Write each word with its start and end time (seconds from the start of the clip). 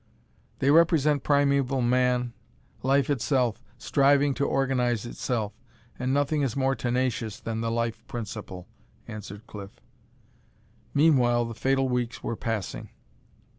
"They 0.57 0.71
represent 0.71 1.21
primeval 1.21 1.83
man, 1.83 2.33
life 2.81 3.07
itself, 3.11 3.63
striving 3.77 4.33
to 4.33 4.47
organize 4.47 5.05
itself, 5.05 5.53
and 5.99 6.11
nothing 6.11 6.41
is 6.41 6.55
more 6.55 6.73
tenacious 6.73 7.39
than 7.39 7.61
the 7.61 7.69
life 7.69 8.07
principle," 8.07 8.67
answered 9.07 9.45
Cliff. 9.45 9.79
Meanwhile 10.95 11.45
the 11.45 11.53
fatal 11.53 11.87
weeks 11.87 12.23
were 12.23 12.35
passing. 12.35 12.89